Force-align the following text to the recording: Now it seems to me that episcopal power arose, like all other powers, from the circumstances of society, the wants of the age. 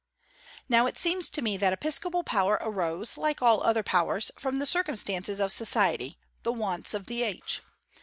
Now 0.67 0.87
it 0.87 0.97
seems 0.97 1.29
to 1.29 1.43
me 1.43 1.57
that 1.57 1.73
episcopal 1.73 2.23
power 2.23 2.57
arose, 2.59 3.19
like 3.19 3.39
all 3.39 3.61
other 3.61 3.83
powers, 3.83 4.31
from 4.35 4.57
the 4.57 4.65
circumstances 4.65 5.39
of 5.39 5.51
society, 5.51 6.17
the 6.41 6.51
wants 6.51 6.95
of 6.95 7.05
the 7.05 7.21
age. 7.21 7.61